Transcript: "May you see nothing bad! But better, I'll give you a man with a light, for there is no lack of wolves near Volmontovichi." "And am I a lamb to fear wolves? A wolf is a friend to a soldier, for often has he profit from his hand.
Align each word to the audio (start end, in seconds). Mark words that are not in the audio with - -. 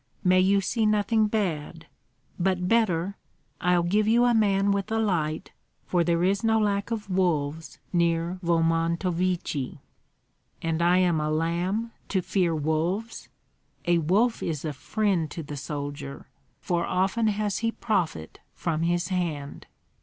"May 0.23 0.39
you 0.39 0.61
see 0.61 0.87
nothing 0.87 1.27
bad! 1.27 1.85
But 2.39 2.67
better, 2.67 3.17
I'll 3.59 3.83
give 3.83 4.07
you 4.07 4.25
a 4.25 4.33
man 4.33 4.71
with 4.71 4.91
a 4.91 4.97
light, 4.97 5.51
for 5.85 6.03
there 6.03 6.23
is 6.23 6.43
no 6.43 6.57
lack 6.57 6.89
of 6.89 7.07
wolves 7.07 7.77
near 7.93 8.39
Volmontovichi." 8.43 9.77
"And 10.63 10.81
am 10.81 11.21
I 11.21 11.25
a 11.25 11.29
lamb 11.29 11.91
to 12.09 12.23
fear 12.23 12.55
wolves? 12.55 13.29
A 13.85 13.99
wolf 13.99 14.41
is 14.41 14.65
a 14.65 14.73
friend 14.73 15.29
to 15.29 15.45
a 15.47 15.55
soldier, 15.55 16.25
for 16.59 16.83
often 16.83 17.27
has 17.27 17.59
he 17.59 17.71
profit 17.71 18.39
from 18.55 18.81
his 18.81 19.09
hand. 19.09 19.67